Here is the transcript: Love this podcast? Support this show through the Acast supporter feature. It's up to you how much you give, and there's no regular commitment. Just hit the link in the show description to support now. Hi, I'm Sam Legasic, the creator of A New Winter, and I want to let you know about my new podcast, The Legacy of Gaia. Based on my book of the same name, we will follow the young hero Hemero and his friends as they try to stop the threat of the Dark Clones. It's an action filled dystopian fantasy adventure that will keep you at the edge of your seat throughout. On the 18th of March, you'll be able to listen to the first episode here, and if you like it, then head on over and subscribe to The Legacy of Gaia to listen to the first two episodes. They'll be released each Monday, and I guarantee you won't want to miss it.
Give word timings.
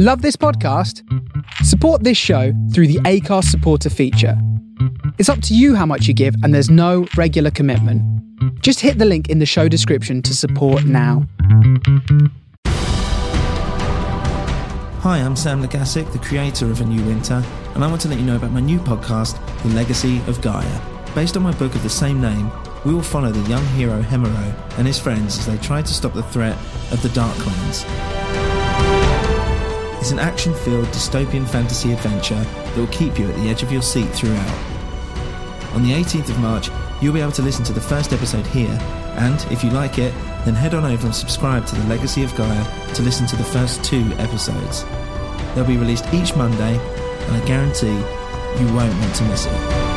Love 0.00 0.22
this 0.22 0.36
podcast? 0.36 1.02
Support 1.64 2.04
this 2.04 2.16
show 2.16 2.52
through 2.72 2.86
the 2.86 3.00
Acast 3.00 3.46
supporter 3.46 3.90
feature. 3.90 4.40
It's 5.18 5.28
up 5.28 5.42
to 5.42 5.56
you 5.56 5.74
how 5.74 5.86
much 5.86 6.06
you 6.06 6.14
give, 6.14 6.36
and 6.44 6.54
there's 6.54 6.70
no 6.70 7.08
regular 7.16 7.50
commitment. 7.50 8.00
Just 8.62 8.78
hit 8.78 8.98
the 8.98 9.04
link 9.04 9.28
in 9.28 9.40
the 9.40 9.44
show 9.44 9.66
description 9.66 10.22
to 10.22 10.36
support 10.36 10.84
now. 10.84 11.26
Hi, 15.00 15.18
I'm 15.18 15.34
Sam 15.34 15.64
Legasic, 15.64 16.12
the 16.12 16.20
creator 16.20 16.66
of 16.66 16.80
A 16.80 16.84
New 16.84 17.02
Winter, 17.02 17.42
and 17.74 17.82
I 17.82 17.88
want 17.88 18.00
to 18.02 18.08
let 18.08 18.20
you 18.20 18.24
know 18.24 18.36
about 18.36 18.52
my 18.52 18.60
new 18.60 18.78
podcast, 18.78 19.36
The 19.64 19.70
Legacy 19.70 20.18
of 20.28 20.40
Gaia. 20.40 20.80
Based 21.12 21.36
on 21.36 21.42
my 21.42 21.50
book 21.54 21.74
of 21.74 21.82
the 21.82 21.90
same 21.90 22.20
name, 22.20 22.52
we 22.84 22.94
will 22.94 23.02
follow 23.02 23.32
the 23.32 23.50
young 23.50 23.66
hero 23.74 24.00
Hemero 24.00 24.78
and 24.78 24.86
his 24.86 25.00
friends 25.00 25.38
as 25.38 25.46
they 25.46 25.56
try 25.56 25.82
to 25.82 25.92
stop 25.92 26.12
the 26.12 26.22
threat 26.22 26.56
of 26.92 27.02
the 27.02 27.08
Dark 27.08 27.36
Clones. 27.38 27.84
It's 30.08 30.14
an 30.14 30.20
action 30.20 30.54
filled 30.54 30.86
dystopian 30.86 31.46
fantasy 31.46 31.92
adventure 31.92 32.42
that 32.42 32.76
will 32.78 32.86
keep 32.86 33.18
you 33.18 33.28
at 33.28 33.36
the 33.36 33.50
edge 33.50 33.62
of 33.62 33.70
your 33.70 33.82
seat 33.82 34.06
throughout. 34.06 34.58
On 35.74 35.82
the 35.82 35.92
18th 35.92 36.30
of 36.30 36.38
March, 36.38 36.70
you'll 37.02 37.12
be 37.12 37.20
able 37.20 37.32
to 37.32 37.42
listen 37.42 37.62
to 37.66 37.74
the 37.74 37.80
first 37.82 38.14
episode 38.14 38.46
here, 38.46 38.78
and 39.18 39.38
if 39.52 39.62
you 39.62 39.68
like 39.68 39.98
it, 39.98 40.14
then 40.46 40.54
head 40.54 40.72
on 40.72 40.86
over 40.86 41.04
and 41.04 41.14
subscribe 41.14 41.66
to 41.66 41.74
The 41.74 41.88
Legacy 41.88 42.22
of 42.22 42.34
Gaia 42.36 42.94
to 42.94 43.02
listen 43.02 43.26
to 43.26 43.36
the 43.36 43.44
first 43.44 43.84
two 43.84 44.10
episodes. 44.14 44.86
They'll 45.54 45.66
be 45.66 45.76
released 45.76 46.06
each 46.14 46.34
Monday, 46.34 46.78
and 46.78 47.36
I 47.36 47.46
guarantee 47.46 47.88
you 47.88 48.74
won't 48.74 48.98
want 49.00 49.14
to 49.14 49.24
miss 49.24 49.44
it. 49.44 49.87